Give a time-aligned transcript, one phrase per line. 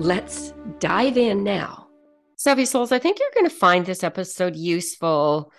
[0.00, 1.88] Let's dive in now.
[2.36, 5.52] Savvy Souls, I think you're going to find this episode useful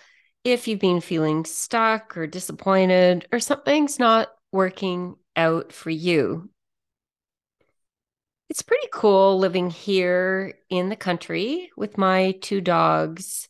[0.43, 6.49] if you've been feeling stuck or disappointed or something's not working out for you.
[8.49, 13.47] It's pretty cool living here in the country with my two dogs.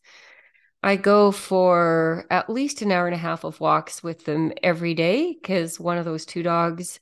[0.84, 4.94] I go for at least an hour and a half of walks with them every
[4.94, 7.00] day because one of those two dogs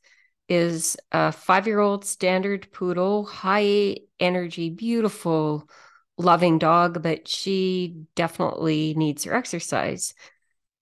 [0.49, 5.69] is a five year old standard poodle, high energy, beautiful,
[6.17, 10.13] loving dog, but she definitely needs her exercise.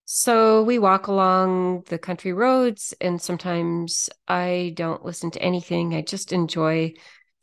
[0.06, 5.94] So we walk along the country roads, and sometimes I don't listen to anything.
[5.94, 6.94] I just enjoy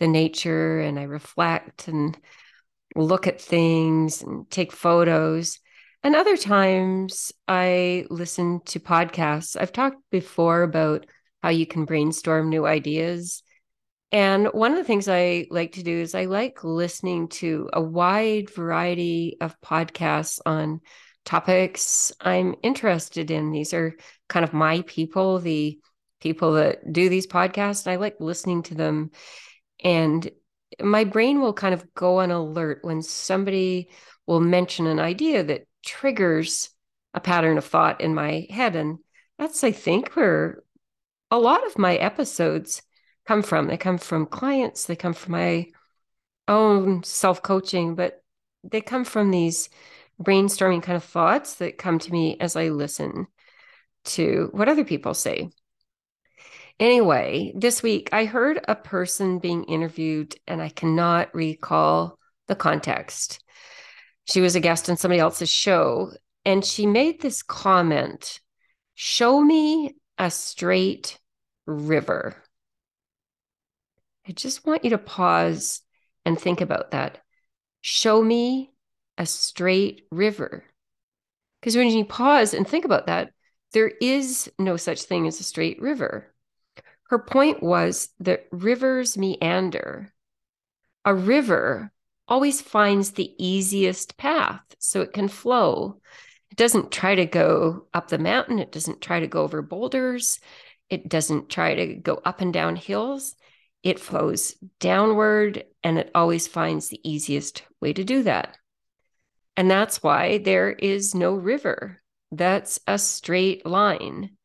[0.00, 2.19] the nature and I reflect and
[2.97, 5.61] look at things and take photos.
[6.02, 9.56] And other times I listen to podcasts.
[9.61, 11.06] I've talked before about
[11.45, 13.42] how you can brainstorm new ideas.
[14.11, 17.83] And one of the things I like to do is I like listening to a
[17.83, 20.81] wide variety of podcasts on
[21.27, 23.51] topics I'm interested in.
[23.51, 23.95] These are
[24.27, 25.78] kind of my people, the
[26.19, 27.86] people that do these podcasts.
[27.86, 29.11] I like listening to them.
[29.83, 30.27] And
[30.81, 33.91] my brain will kind of go on alert when somebody
[34.27, 36.70] will mention an idea that triggers
[37.12, 38.77] a pattern of thought in my head.
[38.77, 39.01] And
[39.39, 40.64] that's, I think, where
[41.34, 42.80] a lot of my episodes
[43.27, 43.66] come from.
[43.66, 45.66] They come from clients, they come from my
[46.46, 48.22] own self coaching, but
[48.62, 49.68] they come from these
[50.22, 53.27] brainstorming kind of thoughts that come to me as I listen
[54.05, 55.50] to what other people say.
[56.78, 63.42] Anyway, this week I heard a person being interviewed and I cannot recall the context.
[64.27, 66.12] She was a guest on somebody else's show
[66.44, 68.40] and she made this comment
[68.96, 71.18] Show me a straight
[71.67, 72.36] river.
[74.27, 75.83] I just want you to pause
[76.25, 77.19] and think about that.
[77.80, 78.73] Show me
[79.19, 80.64] a straight river.
[81.61, 83.33] Because when you pause and think about that,
[83.73, 86.33] there is no such thing as a straight river.
[87.08, 90.13] Her point was that rivers meander.
[91.05, 91.92] A river
[92.27, 96.01] always finds the easiest path so it can flow.
[96.51, 100.41] It doesn't try to go up the mountain, it doesn't try to go over boulders,
[100.94, 103.34] it doesn't try to go up and down hills.
[103.82, 108.56] It flows downward and it always finds the easiest way to do that.
[109.56, 112.00] And that's why there is no river.
[112.30, 114.36] That's a straight line.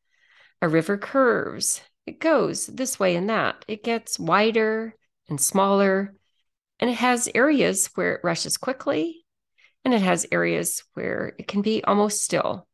[0.60, 3.64] A river curves, it goes this way and that.
[3.68, 4.94] It gets wider
[5.28, 6.14] and smaller,
[6.80, 9.24] and it has areas where it rushes quickly,
[9.84, 12.66] and it has areas where it can be almost still.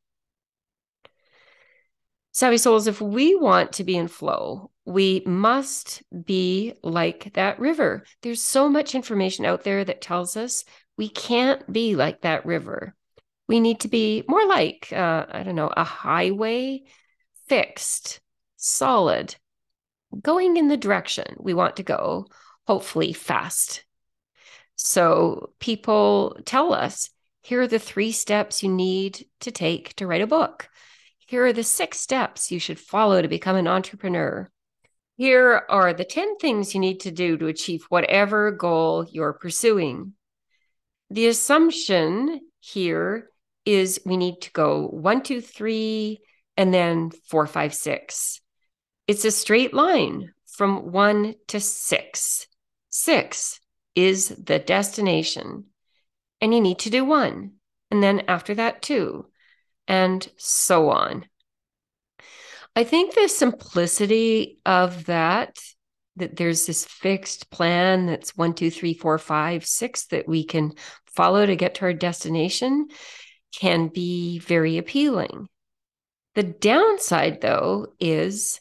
[2.37, 8.05] Savvy souls, if we want to be in flow, we must be like that river.
[8.21, 10.63] There's so much information out there that tells us
[10.99, 12.95] we can't be like that river.
[13.49, 16.83] We need to be more like, uh, I don't know, a highway,
[17.49, 18.21] fixed,
[18.57, 19.35] solid,
[20.21, 22.27] going in the direction we want to go,
[22.67, 23.83] hopefully fast.
[24.75, 27.09] So people tell us
[27.41, 30.69] here are the three steps you need to take to write a book.
[31.27, 34.49] Here are the six steps you should follow to become an entrepreneur.
[35.17, 40.13] Here are the 10 things you need to do to achieve whatever goal you're pursuing.
[41.11, 43.29] The assumption here
[43.65, 46.21] is we need to go one, two, three,
[46.57, 48.41] and then four, five, six.
[49.09, 52.47] It's a straight line from one to six.
[52.89, 53.59] Six
[53.97, 55.65] is the destination,
[56.41, 57.55] and you need to do one.
[57.91, 59.27] And then after that, two
[59.89, 61.27] and so on.
[62.75, 65.59] I think the simplicity of that,
[66.17, 70.73] that there's this fixed plan that's one, two, three, four, five, six that we can
[71.07, 72.89] follow to get to our destination
[73.55, 75.49] can be very appealing.
[76.35, 78.61] The downside, though, is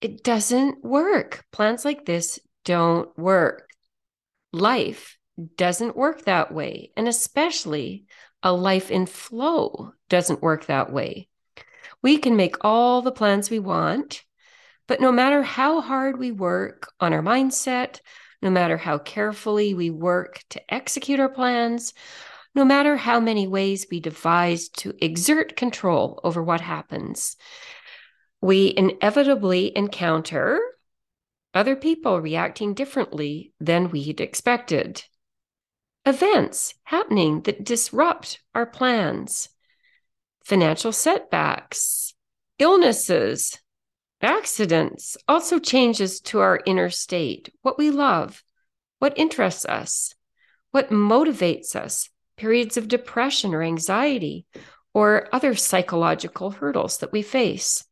[0.00, 1.44] it doesn't work.
[1.52, 3.68] Plans like this don't work.
[4.52, 5.16] Life
[5.56, 6.90] doesn't work that way.
[6.96, 8.06] And especially
[8.42, 11.28] a life in flow doesn't work that way.
[12.02, 14.24] We can make all the plans we want,
[14.88, 18.00] but no matter how hard we work on our mindset,
[18.42, 21.94] no matter how carefully we work to execute our plans,
[22.54, 27.36] no matter how many ways we devise to exert control over what happens,
[28.40, 30.60] we inevitably encounter
[31.54, 35.02] other people reacting differently than we'd expected.
[36.04, 39.48] Events happening that disrupt our plans,
[40.44, 42.14] financial setbacks,
[42.58, 43.58] illnesses,
[44.20, 48.42] accidents, also changes to our inner state, what we love,
[48.98, 50.14] what interests us,
[50.72, 54.46] what motivates us, periods of depression or anxiety,
[54.94, 57.84] or other psychological hurdles that we face.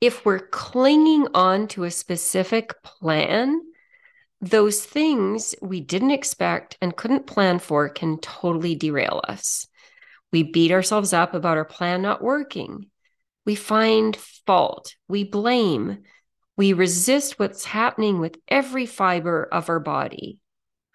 [0.00, 3.60] If we're clinging on to a specific plan,
[4.40, 9.66] those things we didn't expect and couldn't plan for can totally derail us.
[10.32, 12.90] We beat ourselves up about our plan not working.
[13.44, 14.94] We find fault.
[15.08, 16.04] We blame.
[16.56, 20.38] We resist what's happening with every fiber of our body.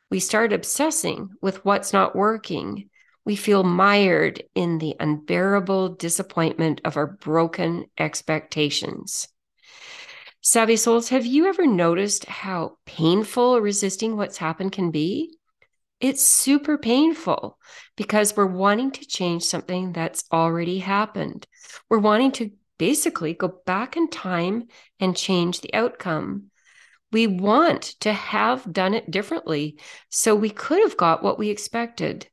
[0.10, 2.90] We start obsessing with what's not working.
[3.26, 9.28] We feel mired in the unbearable disappointment of our broken expectations.
[10.46, 15.38] Savvy souls, have you ever noticed how painful resisting what's happened can be?
[16.02, 17.58] It's super painful
[17.96, 21.48] because we're wanting to change something that's already happened.
[21.90, 24.68] We're wanting to basically go back in time
[25.00, 26.52] and change the outcome.
[27.14, 29.80] We want to have done it differently
[30.10, 32.28] so we could have got what we expected.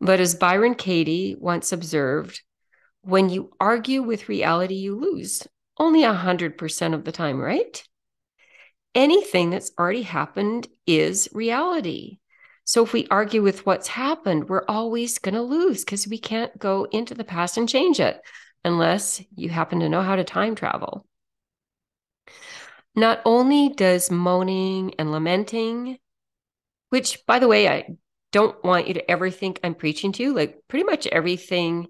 [0.00, 2.42] But as Byron Katie once observed,
[3.02, 5.46] when you argue with reality, you lose
[5.78, 7.82] only 100% of the time, right?
[8.94, 12.18] Anything that's already happened is reality.
[12.64, 16.56] So if we argue with what's happened, we're always going to lose because we can't
[16.58, 18.20] go into the past and change it
[18.64, 21.06] unless you happen to know how to time travel.
[22.94, 25.98] Not only does moaning and lamenting,
[26.90, 27.96] which by the way, I
[28.32, 31.88] don't want you to ever think I'm preaching to you, like pretty much everything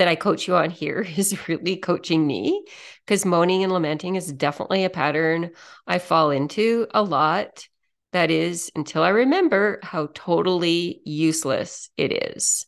[0.00, 2.64] that I coach you on here is really coaching me
[3.04, 5.50] because moaning and lamenting is definitely a pattern
[5.86, 7.68] I fall into a lot.
[8.12, 12.64] That is until I remember how totally useless it is.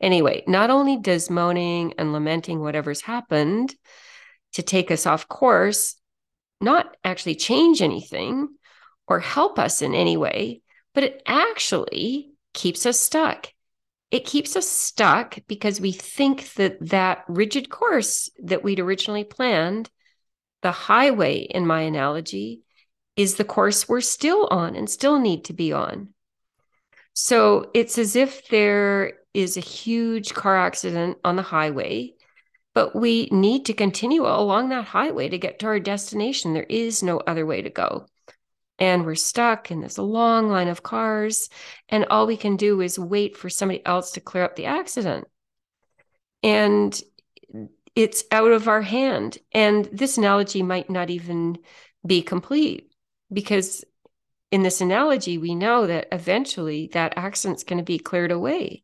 [0.00, 3.74] Anyway, not only does moaning and lamenting whatever's happened
[4.54, 5.96] to take us off course
[6.62, 8.48] not actually change anything
[9.06, 10.62] or help us in any way,
[10.94, 13.52] but it actually keeps us stuck.
[14.10, 19.90] It keeps us stuck because we think that that rigid course that we'd originally planned,
[20.62, 22.62] the highway in my analogy,
[23.16, 26.08] is the course we're still on and still need to be on.
[27.12, 32.14] So it's as if there is a huge car accident on the highway,
[32.74, 36.54] but we need to continue along that highway to get to our destination.
[36.54, 38.06] There is no other way to go.
[38.78, 41.48] And we're stuck in this long line of cars,
[41.88, 45.26] and all we can do is wait for somebody else to clear up the accident.
[46.42, 47.00] And
[47.96, 49.38] it's out of our hand.
[49.52, 51.58] And this analogy might not even
[52.06, 52.92] be complete
[53.32, 53.84] because
[54.50, 58.82] in this analogy, we know that eventually that accident's going to be cleared away.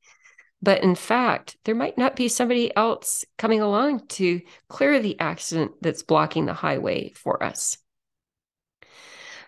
[0.60, 5.72] But in fact, there might not be somebody else coming along to clear the accident
[5.80, 7.78] that's blocking the highway for us.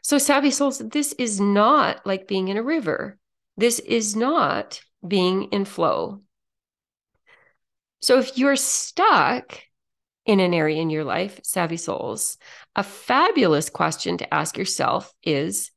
[0.07, 3.19] So, savvy souls, this is not like being in a river.
[3.57, 6.23] This is not being in flow.
[8.01, 9.61] So, if you're stuck
[10.25, 12.39] in an area in your life, savvy souls,
[12.77, 15.73] a fabulous question to ask yourself is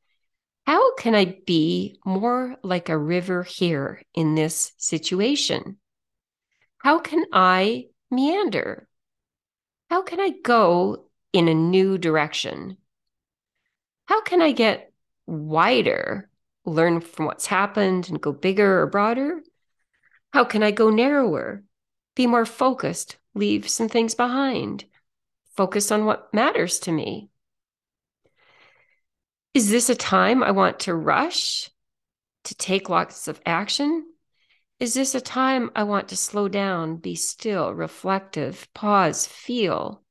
[0.68, 5.78] how can I be more like a river here in this situation?
[6.78, 8.88] How can I meander?
[9.90, 12.78] How can I go in a new direction?
[14.10, 14.92] How can I get
[15.28, 16.32] wider,
[16.66, 19.44] learn from what's happened and go bigger or broader?
[20.34, 21.64] How can I go narrower,
[22.16, 24.86] be more focused, leave some things behind,
[25.56, 27.30] focus on what matters to me?
[29.54, 31.70] Is this a time I want to rush,
[32.46, 34.08] to take lots of action?
[34.80, 40.02] Is this a time I want to slow down, be still, reflective, pause, feel?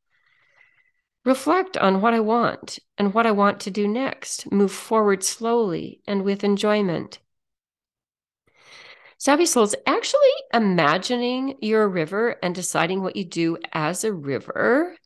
[1.29, 4.51] Reflect on what I want and what I want to do next.
[4.51, 7.19] Move forward slowly and with enjoyment.
[9.19, 10.21] Savvy Souls, actually
[10.55, 14.97] imagining you're a river and deciding what you do as a river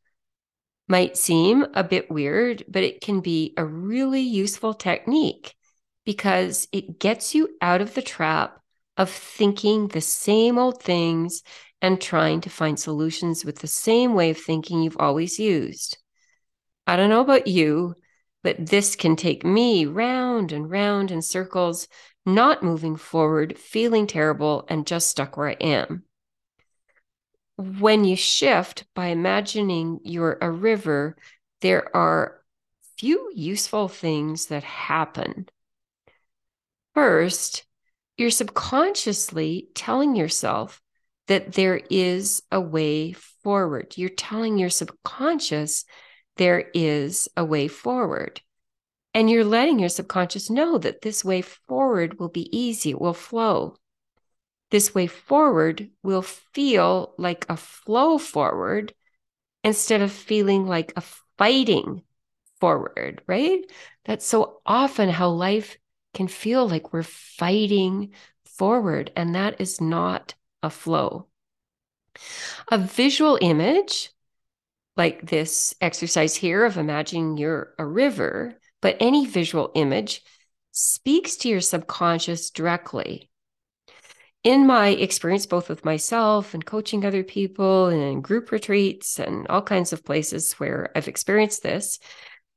[0.86, 5.56] might seem a bit weird, but it can be a really useful technique
[6.04, 8.60] because it gets you out of the trap
[8.96, 11.42] of thinking the same old things
[11.80, 15.98] and trying to find solutions with the same way of thinking you've always used.
[16.86, 17.94] I don't know about you,
[18.42, 21.88] but this can take me round and round in circles,
[22.26, 26.04] not moving forward, feeling terrible, and just stuck where I am.
[27.56, 31.16] When you shift by imagining you're a river,
[31.60, 32.42] there are
[32.98, 35.48] few useful things that happen.
[36.94, 37.64] First,
[38.16, 40.80] you're subconsciously telling yourself
[41.28, 43.94] that there is a way forward.
[43.96, 45.84] You're telling your subconscious
[46.36, 48.40] there is a way forward.
[49.14, 53.14] And you're letting your subconscious know that this way forward will be easy, it will
[53.14, 53.76] flow.
[54.70, 58.94] This way forward will feel like a flow forward
[59.62, 61.02] instead of feeling like a
[61.36, 62.02] fighting
[62.58, 63.60] forward, right?
[64.04, 65.76] That's so often how life
[66.14, 68.12] can feel like we're fighting
[68.44, 71.26] forward, and that is not a flow.
[72.68, 74.10] A visual image,
[74.96, 80.22] like this exercise here of imagining you're a river, but any visual image
[80.72, 83.30] speaks to your subconscious directly.
[84.44, 89.46] In my experience, both with myself and coaching other people and in group retreats and
[89.46, 92.00] all kinds of places where I've experienced this,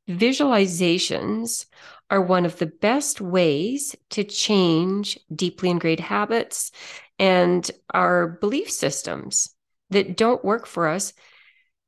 [0.10, 1.68] visualizations
[2.10, 6.72] are one of the best ways to change deeply ingrained habits
[7.20, 9.54] and our belief systems
[9.92, 11.14] that don't work for us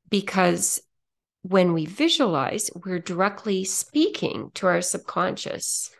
[0.08, 0.80] because
[1.42, 5.90] when we visualize, we're directly speaking to our subconscious.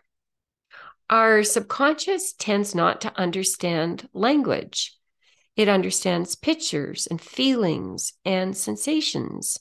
[1.10, 4.94] Our subconscious tends not to understand language.
[5.56, 9.58] It understands pictures and feelings and sensations,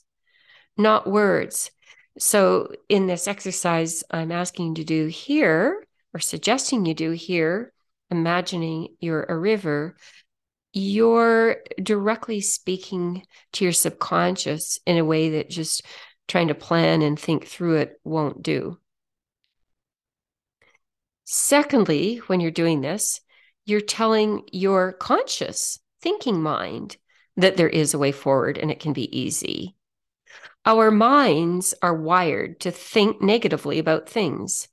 [0.77, 1.71] not words.
[2.19, 7.71] So, in this exercise, I'm asking you to do here, or suggesting you do here,
[8.09, 9.95] imagining you're a river,
[10.77, 15.83] you're directly speaking to your subconscious in a way that just
[16.27, 18.77] trying to plan and think through it won't do.
[21.25, 23.21] Secondly, when you're doing this,
[23.65, 26.97] you're telling your conscious thinking mind
[27.35, 29.75] that there is a way forward and it can be easy.
[30.65, 34.67] Our minds are wired to think negatively about things.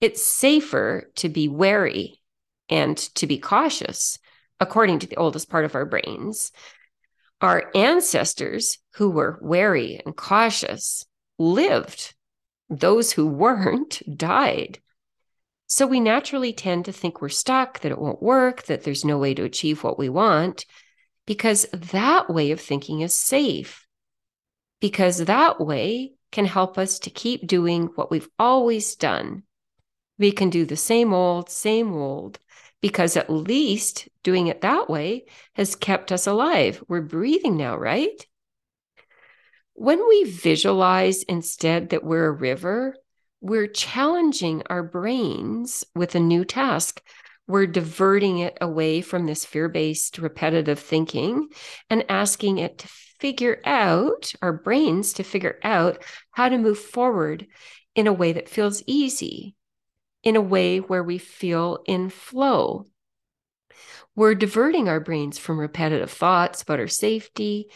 [0.00, 2.20] It's safer to be wary
[2.68, 4.18] and to be cautious,
[4.60, 6.52] according to the oldest part of our brains.
[7.40, 11.06] Our ancestors who were wary and cautious
[11.38, 12.14] lived.
[12.68, 14.78] Those who weren't died.
[15.66, 19.18] So we naturally tend to think we're stuck, that it won't work, that there's no
[19.18, 20.66] way to achieve what we want,
[21.26, 23.86] because that way of thinking is safe.
[24.80, 29.44] Because that way can help us to keep doing what we've always done.
[30.18, 32.40] We can do the same old, same old,
[32.80, 36.82] because at least doing it that way has kept us alive.
[36.88, 38.26] We're breathing now, right?
[39.74, 42.96] When we visualize instead that we're a river,
[43.40, 47.00] we're challenging our brains with a new task.
[47.46, 51.48] We're diverting it away from this fear based repetitive thinking
[51.88, 52.88] and asking it to
[53.20, 57.46] figure out, our brains to figure out how to move forward
[57.94, 59.54] in a way that feels easy,
[60.22, 62.86] in a way where we feel in flow.
[64.14, 67.70] We're diverting our brains from repetitive thoughts about our safety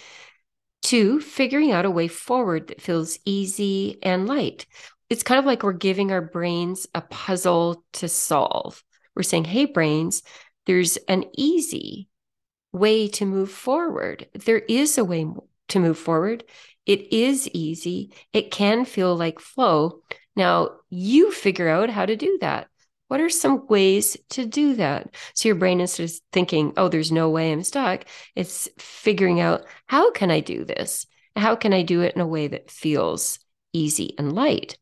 [0.83, 4.67] to figuring out a way forward that feels easy and light.
[5.09, 8.83] It's kind of like we're giving our brains a puzzle to solve.
[9.15, 10.23] We're saying, hey, brains,
[10.67, 12.09] there's an easy
[12.73, 14.27] way to move forward.
[14.35, 15.27] There is a way
[15.69, 16.45] to move forward.
[16.85, 18.13] It is easy.
[18.33, 20.03] It can feel like flow.
[20.37, 22.69] Now you figure out how to do that.
[23.09, 25.15] What are some ways to do that?
[25.35, 28.05] So your brain is just thinking, oh, there's no way I'm stuck.
[28.35, 31.07] It's figuring out how can I do this?
[31.37, 33.39] How can I do it in a way that feels
[33.73, 34.79] easy and light?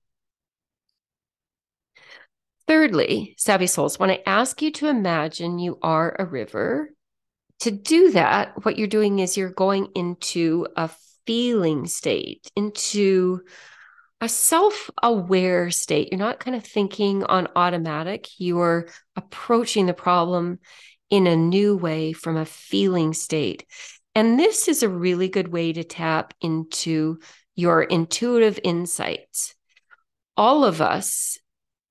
[2.68, 6.90] Thirdly, savvy souls, when I ask you to imagine you are a river,
[7.60, 10.90] to do that, what you're doing is you're going into a
[11.26, 13.40] feeling state, into
[14.22, 16.10] a self aware state.
[16.10, 20.60] You're not kind of thinking on automatic, you're approaching the problem
[21.10, 23.66] in a new way from a feeling state.
[24.14, 27.18] And this is a really good way to tap into
[27.56, 29.54] your intuitive insights.
[30.36, 31.38] All of us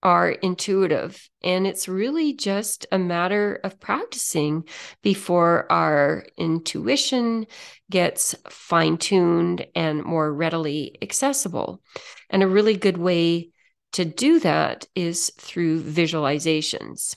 [0.03, 1.29] are intuitive.
[1.43, 4.65] And it's really just a matter of practicing
[5.01, 7.47] before our intuition
[7.89, 11.81] gets fine tuned and more readily accessible.
[12.29, 13.49] And a really good way
[13.93, 17.15] to do that is through visualizations.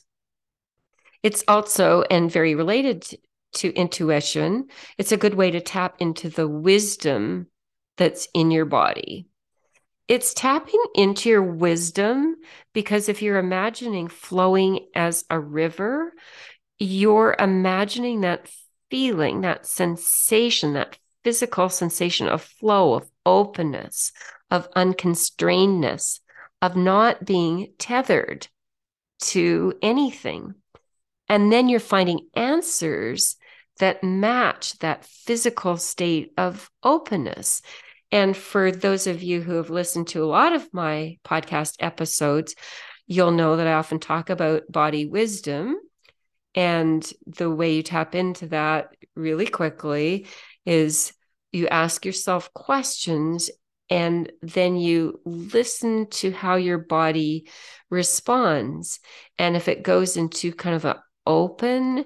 [1.23, 3.07] It's also, and very related
[3.55, 4.67] to intuition,
[4.99, 7.47] it's a good way to tap into the wisdom
[7.97, 9.29] that's in your body.
[10.09, 12.37] It's tapping into your wisdom
[12.73, 16.13] because if you're imagining flowing as a river,
[16.79, 18.51] you're imagining that
[18.91, 24.13] feeling, that sensation, that physical sensation of flow, of openness,
[24.51, 26.21] of unconstrainedness,
[26.61, 28.47] of not being tethered
[29.21, 30.55] to anything.
[31.29, 33.37] And then you're finding answers
[33.79, 37.63] that match that physical state of openness.
[38.15, 42.55] And for those of you who have listened to a lot of my podcast episodes,
[43.09, 45.75] you'll know that I often talk about body wisdom.
[46.55, 50.29] And the way you tap into that really quickly
[50.65, 51.13] is
[51.51, 53.51] you ask yourself questions
[53.91, 57.49] and then you listen to how your body
[57.91, 59.01] responds.
[59.41, 62.05] And if it goes into kind of an open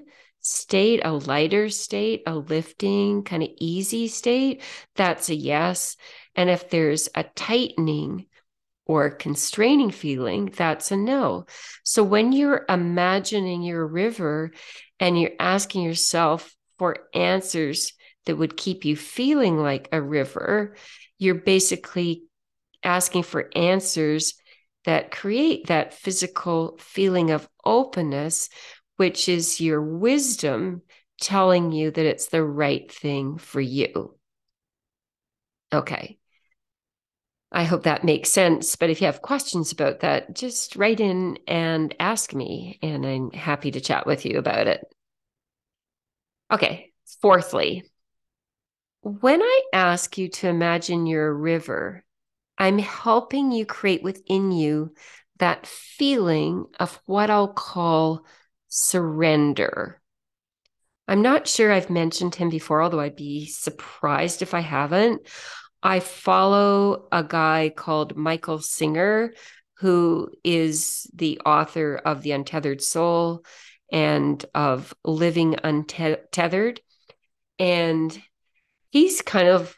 [0.49, 4.61] state, a lighter state, a lifting, kind of easy state,
[4.95, 5.95] that's a yes.
[6.35, 8.25] And if there's a tightening
[8.85, 11.45] or constraining feeling, that's a no.
[11.83, 14.51] So when you're imagining your river
[14.99, 17.93] and you're asking yourself for answers
[18.25, 20.75] that would keep you feeling like a river,
[21.19, 22.23] you're basically
[22.83, 24.33] asking for answers
[24.85, 28.49] that create that physical feeling of openness
[28.99, 30.81] which is your wisdom
[31.21, 34.13] telling you that it's the right thing for you.
[35.71, 36.17] Okay.
[37.49, 38.75] I hope that makes sense.
[38.75, 43.31] But if you have questions about that, just write in and ask me, and I'm
[43.31, 44.83] happy to chat with you about it.
[46.51, 46.91] Okay.
[47.21, 47.89] Fourthly,
[48.99, 52.03] when I ask you to imagine your river,
[52.57, 54.93] I'm helping you create within you
[55.37, 58.25] that feeling of what I'll call
[58.69, 60.01] surrender.
[61.07, 65.27] I'm not sure I've mentioned him before, although I'd be surprised if I haven't.
[65.81, 69.33] I follow a guy called Michael Singer,
[69.77, 73.43] who is the author of The Untethered Soul
[73.91, 76.81] and of Living Untethered.
[77.57, 78.21] And
[78.91, 79.75] he's kind of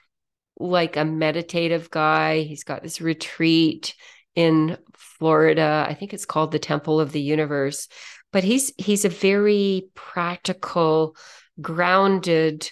[0.57, 2.41] like a meditative guy.
[2.41, 3.95] He's got this retreat
[4.35, 5.85] in Florida.
[5.87, 7.87] I think it's called the Temple of the Universe,
[8.31, 11.15] but he's he's a very practical
[11.61, 12.69] grounded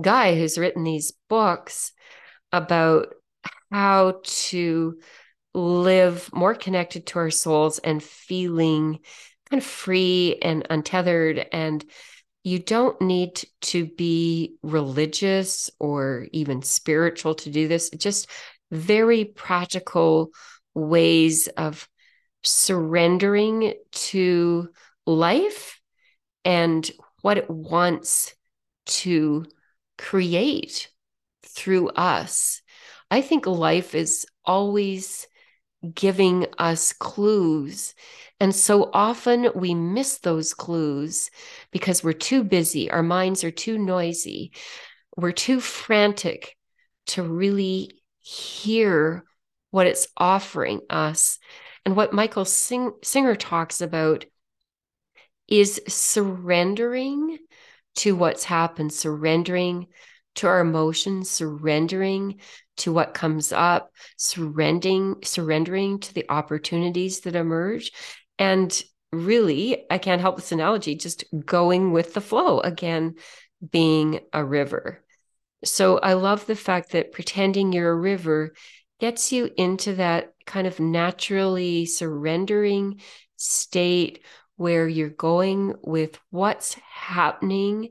[0.00, 1.92] guy who's written these books
[2.52, 3.14] about
[3.70, 4.98] how to
[5.54, 8.98] live more connected to our souls and feeling
[9.50, 11.46] kind of free and untethered.
[11.52, 11.84] And
[12.44, 18.28] you don't need to be religious or even spiritual to do this just
[18.70, 20.30] very practical
[20.74, 21.88] ways of
[22.46, 24.68] surrendering to
[25.06, 25.80] life
[26.44, 26.90] and
[27.22, 28.34] what it wants
[28.86, 29.44] to
[29.98, 30.90] create
[31.44, 32.62] through us.
[33.10, 35.26] I think life is always
[35.94, 37.94] giving us clues.
[38.40, 41.30] And so often we miss those clues
[41.70, 44.52] because we're too busy, our minds are too noisy,
[45.16, 46.56] we're too frantic
[47.08, 49.24] to really hear
[49.70, 51.38] what it's offering us.
[51.86, 54.24] And what Michael Sing- Singer talks about
[55.46, 57.38] is surrendering
[57.94, 59.86] to what's happened, surrendering
[60.34, 62.40] to our emotions, surrendering
[62.78, 67.92] to what comes up, surrendering, surrendering to the opportunities that emerge.
[68.36, 73.14] And really, I can't help this analogy, just going with the flow, again,
[73.70, 75.04] being a river.
[75.64, 78.54] So I love the fact that pretending you're a river
[78.98, 83.00] gets you into that kind of naturally surrendering
[83.36, 84.22] state
[84.56, 87.90] where you're going with what's happening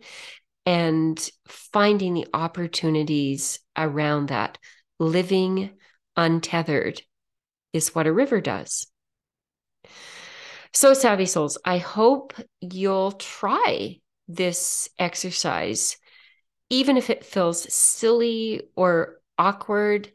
[0.66, 4.58] and finding the opportunities around that.
[5.00, 5.72] Living
[6.16, 7.02] untethered
[7.74, 8.88] is what a river does.
[10.74, 15.98] So, Savvy Souls, I hope you'll try this exercise,
[16.70, 20.12] even if it feels silly or awkward.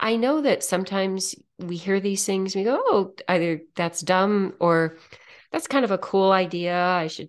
[0.00, 4.96] I know that sometimes we hear these things, we go, oh, either that's dumb or
[5.52, 6.74] that's kind of a cool idea.
[6.74, 7.28] I should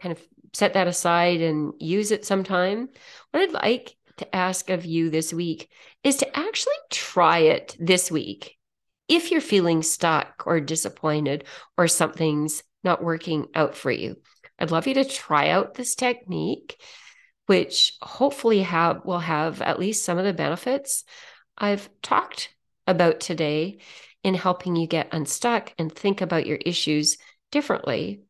[0.00, 2.88] kind of set that aside and use it sometime.
[3.30, 5.70] What I'd like to ask of you this week
[6.02, 8.56] is to actually try it this week.
[9.06, 11.44] If you're feeling stuck or disappointed
[11.76, 14.16] or something's not working out for you,
[14.58, 16.80] I'd love you to try out this technique,
[17.46, 21.04] which hopefully have will have at least some of the benefits
[21.60, 22.54] I've talked
[22.86, 23.78] about today
[24.24, 27.16] in helping you get unstuck and think about your issues
[27.52, 28.22] differently.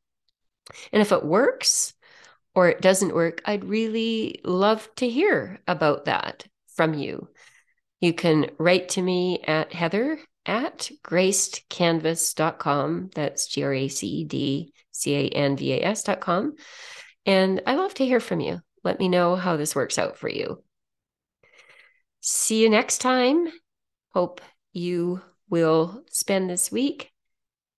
[0.93, 1.95] And if it works
[2.55, 7.29] or it doesn't work, I'd really love to hear about that from you.
[8.01, 13.11] You can write to me at heather at gracedcanvas.com.
[13.15, 16.55] That's G R A C E D C A N V A S.com.
[17.27, 18.61] And I love to hear from you.
[18.83, 20.63] Let me know how this works out for you.
[22.21, 23.49] See you next time.
[24.13, 27.11] Hope you will spend this week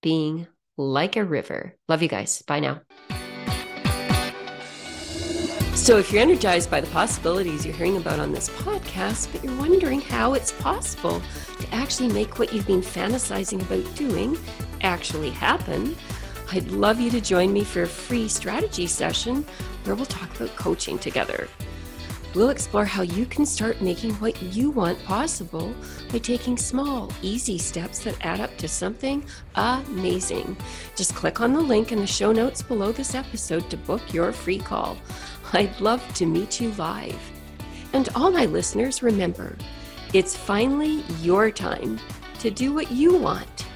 [0.03, 1.77] being like a river.
[1.89, 2.43] Love you guys.
[2.43, 2.81] Bye now.
[5.75, 9.57] So, if you're energized by the possibilities you're hearing about on this podcast, but you're
[9.57, 11.23] wondering how it's possible
[11.61, 14.37] to actually make what you've been fantasizing about doing
[14.83, 15.97] actually happen,
[16.53, 19.45] I'd love you to join me for a free strategy session
[19.85, 21.49] where we'll talk about coaching together.
[22.35, 25.75] We'll explore how you can start making what you want possible
[26.11, 30.57] by taking small, easy steps that add up to something amazing.
[30.97, 34.33] Just click on the link in the show notes below this episode to book your
[34.33, 34.97] free call.
[35.53, 37.21] I'd love to meet you live.
[37.93, 39.59] And all my listeners, remember,
[40.15, 42.01] it's finally your time
[42.39, 43.67] to do what you want